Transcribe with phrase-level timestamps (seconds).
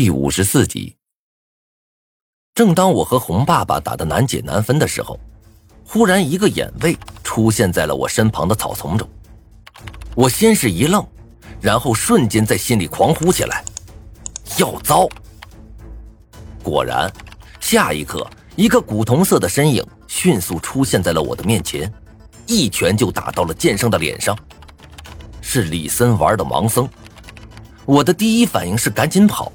[0.00, 0.94] 第五十四集。
[2.54, 5.18] 正当我和红爸爸打得难解难分的时候，
[5.84, 9.08] 忽然一个眼卫出现在了我身旁的草丛中。
[10.14, 11.04] 我先是一愣，
[11.60, 13.64] 然后瞬间在心里狂呼起来
[14.60, 15.08] ：“要糟！”
[16.62, 17.12] 果然，
[17.58, 18.24] 下一刻，
[18.54, 21.92] 一个古铜色的身影迅速出现在了我的面前，
[22.46, 24.38] 一拳就打到了剑圣的脸上。
[25.40, 26.88] 是李森玩的盲僧。
[27.84, 29.52] 我的第一反应是赶紧跑。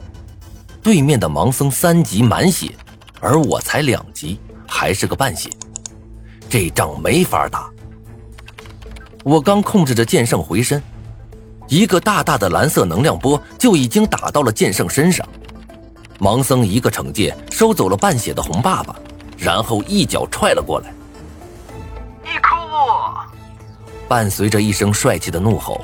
[0.83, 2.75] 对面的盲僧三级满血，
[3.21, 4.37] 而我才两级，
[4.67, 5.49] 还是个半血，
[6.49, 7.69] 这仗没法打。
[9.23, 10.83] 我刚控制着剑圣回身，
[11.69, 15.25] 一个大大的蓝色能量波就已经打到了剑圣身上。
[16.19, 18.93] 盲僧一个惩戒收走了半血的红爸爸，
[19.37, 20.93] 然后一脚踹了过来。
[22.21, 22.49] 你哭！
[24.09, 25.83] 伴随着一声帅气的怒吼，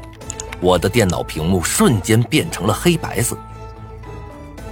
[0.60, 3.38] 我的电脑屏幕瞬间变成了黑白色。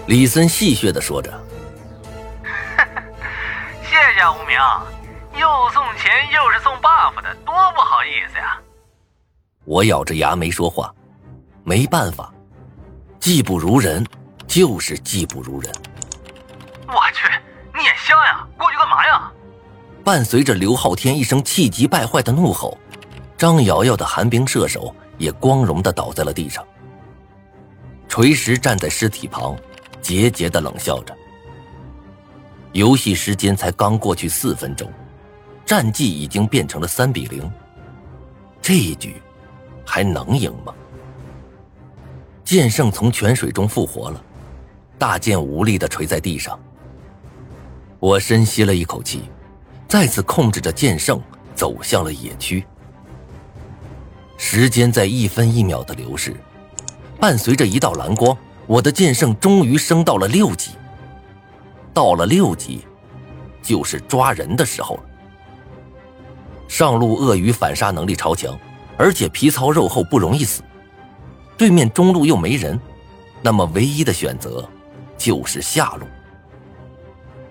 [0.08, 1.30] 李森戏谑的说着
[3.84, 4.58] ：“谢谢无名，
[5.38, 8.58] 又送钱又是送 buff 的，多不好意思呀。”
[9.66, 10.96] 我咬着牙没说话，
[11.66, 12.34] 没办法，
[13.20, 14.06] 技不如人，
[14.48, 15.70] 就是技不如人。
[16.88, 17.28] 我去，
[17.78, 19.30] 你也瞎呀，过去干嘛呀？
[20.06, 22.78] 伴随着刘昊天一声气急败坏的怒吼，
[23.38, 26.66] 张瑶瑶的寒冰射手也光荣的倒在了地上。
[28.08, 29.54] 锤石站在尸体旁。
[30.08, 31.14] 桀桀的冷笑着。
[32.72, 34.90] 游戏时间才刚过去四分钟，
[35.66, 37.52] 战绩已经变成了三比零。
[38.62, 39.22] 这一局
[39.86, 40.74] 还能赢吗？
[42.46, 44.24] 剑圣从泉水中复活了，
[44.98, 46.58] 大剑无力的垂在地上。
[48.00, 49.24] 我深吸了一口气，
[49.90, 51.22] 再次控制着剑圣
[51.54, 52.66] 走向了野区。
[54.38, 56.34] 时间在一分一秒的流逝，
[57.20, 58.38] 伴随着一道蓝光。
[58.68, 60.72] 我的剑圣终于升到了六级，
[61.94, 62.86] 到了六级，
[63.62, 65.04] 就是抓人的时候了。
[66.68, 68.60] 上路鳄鱼反杀能力超强，
[68.98, 70.62] 而且皮糙肉厚，不容易死。
[71.58, 72.78] 对面中路又没人，
[73.42, 74.68] 那么唯一的选择
[75.18, 76.06] 就是下路。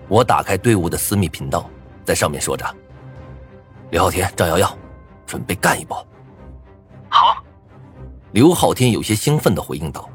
[0.07, 1.67] 我打开队伍的私密频道，
[2.05, 2.63] 在上面说着
[3.89, 4.77] ：“刘昊天、张瑶瑶，
[5.25, 5.97] 准备干一波。”
[7.09, 7.43] 好。
[8.33, 10.07] 刘昊天有些兴奋的回应道。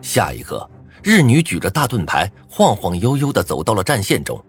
[0.00, 0.68] 下一刻，
[1.02, 4.42] 日女举着大盾牌，晃晃悠悠地走到了战线中，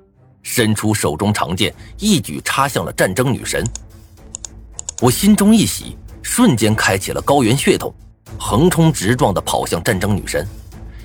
[0.43, 3.63] 伸出手中长剑，一举插向了战争女神。
[5.01, 7.93] 我心中一喜，瞬间开启了高原血统，
[8.38, 10.47] 横冲直撞地跑向战争女神，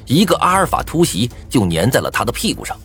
[0.06, 2.76] 一个阿尔法突袭就粘在了她的屁股上。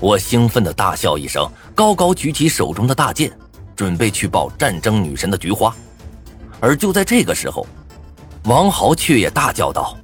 [0.00, 3.30] 我兴奋地大笑一声，高高举起手中的大剑，
[3.76, 5.74] 准备去爆战争女神的菊花。
[6.58, 7.66] 而就在这个时候，
[8.44, 9.96] 王豪却也大叫道。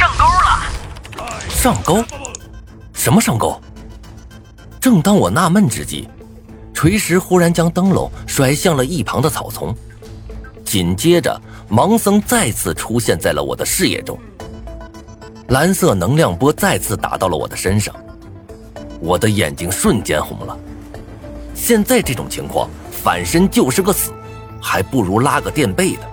[0.00, 1.20] 上钩了！
[1.50, 2.02] 上钩？
[2.94, 3.60] 什么上钩？
[4.80, 6.08] 正当我纳闷之际，
[6.72, 9.76] 锤石忽然将灯笼甩向了一旁的草丛，
[10.64, 11.38] 紧接着
[11.68, 14.18] 盲僧再次出现在了我的视野中。
[15.48, 17.94] 蓝色能量波再次打到了我的身上，
[19.00, 20.56] 我的眼睛瞬间红了。
[21.54, 24.14] 现在这种情况，反身就是个死，
[24.62, 26.10] 还不如拉个垫背的。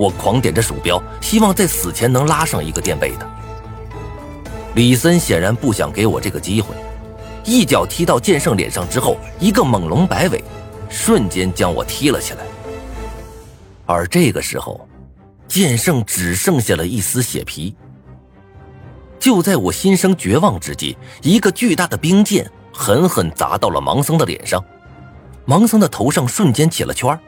[0.00, 3.30] 我狂点着鼠标，希望在死前能拉上一个垫背的。
[4.74, 6.74] 李森显然不想给我这个机会，
[7.44, 10.42] 一脚踢到剑圣脸上之后，一个猛龙摆尾，
[10.88, 12.38] 瞬间将我踢了起来。
[13.84, 14.88] 而这个时候，
[15.46, 17.76] 剑圣只剩下了一丝血皮。
[19.18, 24.64] 就在我心生绝望之际，一个巨大的冰剑狠狠砸到了盲僧的脸上，
[25.46, 27.20] 盲僧的头上瞬间起了圈儿。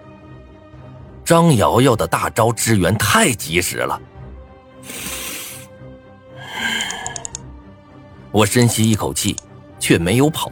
[1.25, 4.01] 张瑶瑶的大招支援太及时了，
[8.31, 9.37] 我深吸一口气，
[9.79, 10.51] 却没有跑，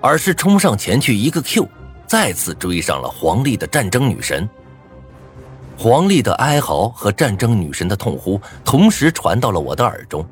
[0.00, 1.68] 而是冲上前去一个 Q，
[2.06, 4.48] 再次追上了黄丽的战争女神。
[5.76, 10.24] 黄丽的哀嚎和战争女神的痛呼同时传到了我的耳中，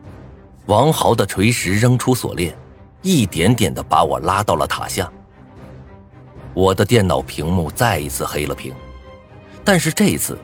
[0.67, 2.57] 王豪的锤石扔出锁链，
[3.03, 5.13] 一点点的把我拉到了塔下。
[6.55, 8.73] 我的电脑屏幕再一次黑了屏。
[9.65, 10.39] 但是这一次，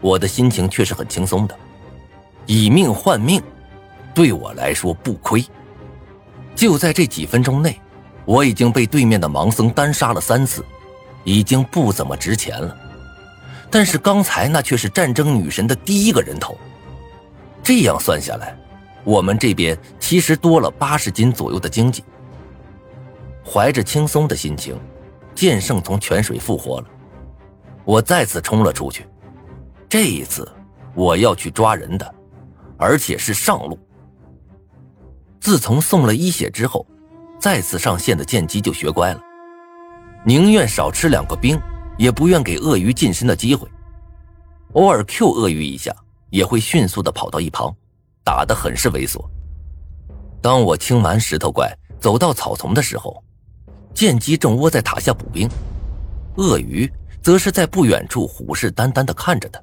[0.00, 1.56] 我的心情却是很轻松的，
[2.44, 3.42] 以命换命，
[4.14, 5.44] 对我来说不亏。
[6.54, 7.80] 就在这几分钟内，
[8.24, 10.64] 我已经被对面的盲僧单杀了三次，
[11.24, 12.76] 已经不怎么值钱了。
[13.70, 16.56] 但是刚才那却是战争女神的第一个人头，
[17.62, 18.56] 这样算下来，
[19.04, 22.04] 我们这边其实多了八十斤左右的经济。
[23.44, 24.78] 怀着轻松的心情，
[25.34, 26.86] 剑圣从泉水复活了。
[27.86, 29.06] 我再次冲了出去，
[29.88, 30.46] 这一次
[30.92, 32.14] 我要去抓人的，
[32.76, 33.78] 而且是上路。
[35.38, 36.84] 自从送了一血之后，
[37.38, 39.20] 再次上线的剑姬就学乖了，
[40.24, 41.56] 宁愿少吃两个兵，
[41.96, 43.68] 也不愿给鳄鱼近身的机会。
[44.72, 45.94] 偶尔 Q 鳄鱼一下，
[46.30, 47.72] 也会迅速的跑到一旁，
[48.24, 49.24] 打得很是猥琐。
[50.42, 53.22] 当我清完石头怪，走到草丛的时候，
[53.94, 55.48] 剑姬正窝在塔下补兵，
[56.36, 56.92] 鳄鱼
[57.26, 59.60] 则是在不远处虎视眈眈的看着他，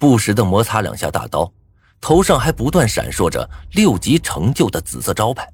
[0.00, 1.48] 不时的摩擦两下大刀。
[2.00, 5.48] 头上还不断闪烁着六级成就的紫色招牌。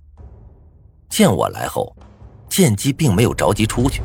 [1.10, 1.94] 见我来后，
[2.48, 4.00] 剑姬并没有着急出去，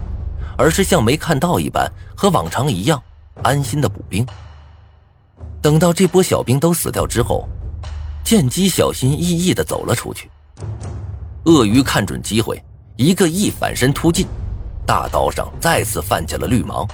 [0.57, 3.01] 而是像没看到一般，和往常一样
[3.41, 4.27] 安心的补兵。
[5.61, 7.47] 等到这波小兵都死掉之后，
[8.21, 10.29] 剑姬小心翼翼的走了出去。
[11.45, 12.61] 鳄鱼看准机会，
[12.97, 14.27] 一个翼反身突进，
[14.87, 16.87] 大刀上再次泛起了绿芒。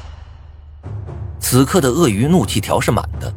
[1.39, 3.31] 此刻的鳄鱼怒气条是满的。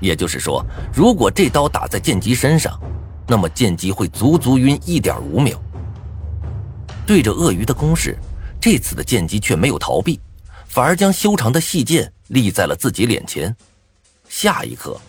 [0.00, 0.62] 也就是说，
[0.92, 2.78] 如果这刀打在剑姬身上，
[3.26, 5.58] 那么剑姬会足足晕一点五秒。
[7.06, 8.18] 对着鳄鱼的攻势，
[8.60, 10.20] 这次的剑姬却没有逃避，
[10.66, 13.54] 反而将修长的细剑立在了自己脸前。
[14.28, 15.00] 下一刻，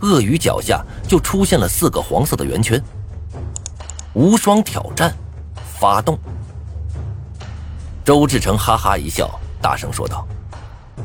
[0.00, 2.80] 鳄鱼脚下就出现了四个黄色的圆圈。
[4.12, 5.12] 无双挑战，
[5.80, 6.16] 发动。
[8.08, 10.26] 周志成哈哈一笑，大声说道：“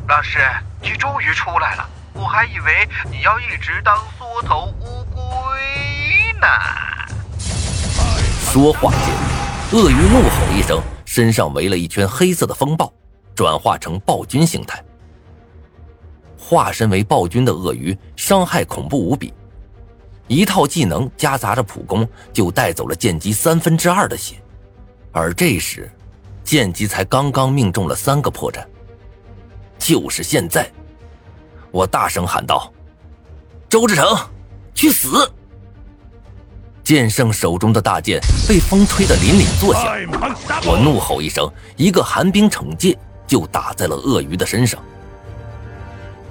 [0.08, 0.40] 老师，
[0.82, 1.86] 你终于出来了。”
[2.16, 5.22] 我还以为你要一直当缩头乌龟
[6.40, 6.48] 呢。
[8.40, 9.14] 说话间，
[9.74, 12.90] 鳄鱼怒吼一声，身上围了一圈黑色的风暴，
[13.36, 14.82] 转化成暴君形态。
[16.38, 19.34] 化身为暴君的鳄鱼伤害恐怖无比，
[20.28, 24.42] 一套技能夹杂着普攻，就带走了剑姬三分之二的血。
[25.12, 25.92] 而这时，
[26.44, 28.66] 剑姬才刚刚命中了三个破绽。
[29.78, 30.70] 就是现在。
[31.72, 32.72] 我大声喊道
[33.68, 34.06] ：“周志成，
[34.76, 35.28] 去死！”
[36.84, 39.86] 剑圣手中的大剑被风吹得凛凛作响。
[40.68, 42.96] 我怒吼一声，一个寒冰惩戒
[43.26, 44.80] 就打在了鳄鱼的身上。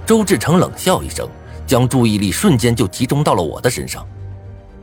[0.06, 1.28] 周志成冷笑一声，
[1.66, 4.06] 将注意力瞬间就集中到了我的身上。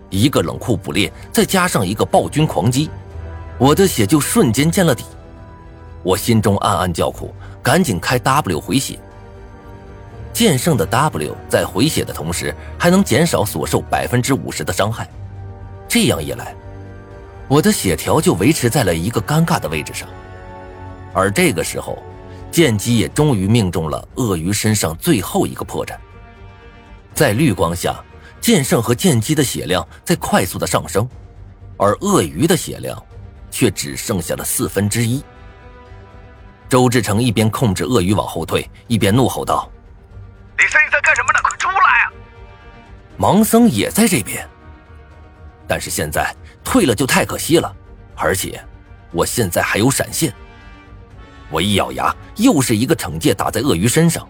[0.09, 2.89] 一个冷酷捕猎，再加上一个暴君狂击，
[3.57, 5.05] 我的血就瞬间见了底。
[6.03, 8.97] 我心中暗暗叫苦，赶紧开 W 回血。
[10.31, 15.09] 剑圣的 W 在回血的同时，还能减少所受百分之五十的伤害。
[15.87, 16.55] 这样一来，
[17.47, 20.07] 我的血条就维持在了一个尴尬的位置上。
[21.13, 21.97] 而这个时候，
[22.51, 25.95] 剑姬也终于命中了鳄鱼身上最后一个破绽。
[27.13, 28.01] 在绿光下，
[28.39, 31.05] 剑圣和剑姬的血量在快速的上升，
[31.75, 33.03] 而鳄鱼的血量
[33.51, 35.21] 却只剩下了四分之一。
[36.69, 39.67] 周志成一边控制鳄鱼往后退，一边怒吼道。
[40.59, 41.39] 李三，你在干什么呢？
[41.41, 42.13] 快出来啊！
[43.17, 44.47] 盲僧也在这边，
[45.67, 46.31] 但是现在
[46.63, 47.75] 退了就太可惜了，
[48.15, 48.63] 而且
[49.11, 50.31] 我现在还有闪现。
[51.49, 54.27] 我一咬牙，又是一个惩戒打在鳄鱼身上。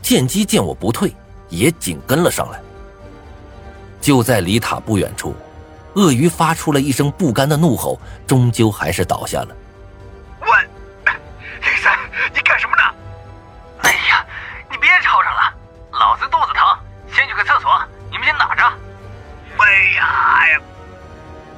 [0.00, 1.12] 剑姬见我不退，
[1.48, 2.60] 也紧跟了上来。
[4.00, 5.34] 就在离塔不远处，
[5.94, 9.48] 鳄鱼发出了一声不甘的怒吼，终究还是倒下了。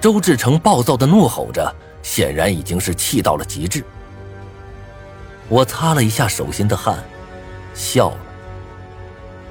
[0.01, 3.85] 周志成暴躁的怒吼着，显然已经是气到了极致。
[5.47, 7.05] 我擦了一下手心的汗，
[7.75, 8.19] 笑了。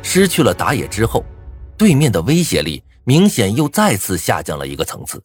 [0.01, 1.23] 失去了打野之后，
[1.77, 5.21] 对面的威胁力明显又再次下降了一个层次。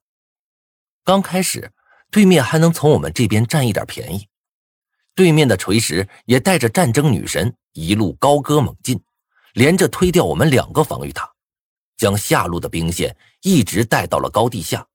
[1.04, 1.72] 刚开始，
[2.10, 4.28] 对面还能从我们这边占一点便宜，
[5.14, 9.00] 对面的锤石也带着战争女神一路高歌猛进，
[9.54, 11.32] 连着推掉我们两个防御塔，
[11.96, 14.86] 将下路的兵线一直带到了高地下。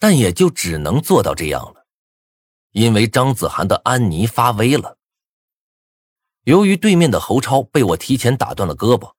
[0.00, 1.86] 但也就只能做到这样了，
[2.72, 4.96] 因为张子涵的安妮发威了。
[6.44, 9.12] 由于对面的侯超被我提前打断了胳膊，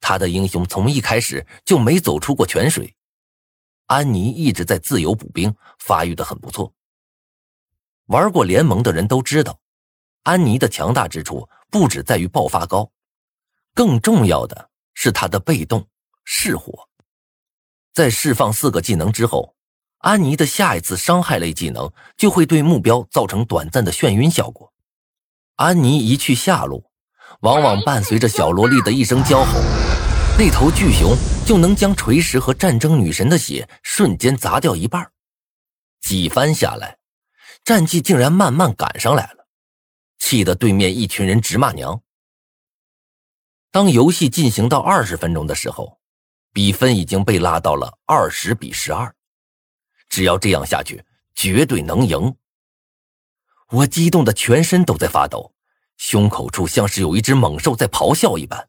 [0.00, 2.94] 他的英雄从一开始就没走出过泉水。
[3.86, 6.74] 安妮一直在自由补兵，发育的很不错。
[8.08, 9.58] 玩过联盟的人都知道，
[10.24, 12.92] 安妮的强大之处不止在于爆发高，
[13.72, 15.88] 更重要的是她的被动
[16.24, 16.86] 噬火。
[17.94, 19.54] 在释放四个技能之后。
[19.98, 24.72] 安妮的下一次伤害类技能就会对目标造成短暂的眩晕效果。
[25.56, 26.84] 安妮一去下路，
[27.40, 29.60] 往往伴随着小萝莉的一声娇吼，
[30.38, 35.10] 那头巨熊就能将锤石和战争女神的血瞬间砸掉一半。
[36.00, 36.98] 几番下来，
[37.64, 39.48] 战绩竟然慢慢赶上来了，
[40.20, 42.00] 气得对面一群人直骂娘。
[43.72, 45.98] 当游戏进行到二十分钟的时候，
[46.52, 49.12] 比分已经被拉到了二十比十二。
[50.08, 52.34] 只要这样下去，绝对能赢。
[53.70, 55.52] 我激动的全身都在发抖，
[55.96, 58.68] 胸口处像是有一只猛兽在咆哮一般。